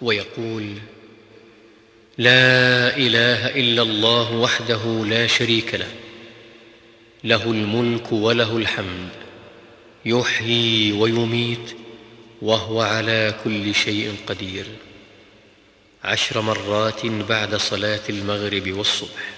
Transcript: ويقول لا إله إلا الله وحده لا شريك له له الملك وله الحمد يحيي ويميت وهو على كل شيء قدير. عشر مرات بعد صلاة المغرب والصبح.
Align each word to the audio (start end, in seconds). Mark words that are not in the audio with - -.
ويقول 0.00 0.74
لا 2.18 2.96
إله 2.96 3.48
إلا 3.48 3.82
الله 3.82 4.32
وحده 4.32 5.04
لا 5.06 5.26
شريك 5.26 5.74
له 5.74 5.92
له 7.24 7.44
الملك 7.44 8.12
وله 8.12 8.56
الحمد 8.56 9.08
يحيي 10.04 10.92
ويميت 10.92 11.76
وهو 12.42 12.80
على 12.80 13.34
كل 13.44 13.74
شيء 13.74 14.16
قدير. 14.26 14.66
عشر 16.04 16.40
مرات 16.40 17.06
بعد 17.06 17.56
صلاة 17.56 18.02
المغرب 18.08 18.72
والصبح. 18.72 19.34